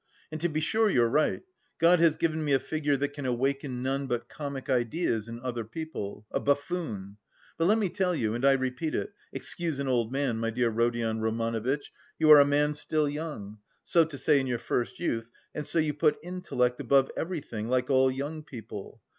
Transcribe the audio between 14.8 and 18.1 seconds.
youth and so you put intellect above everything, like all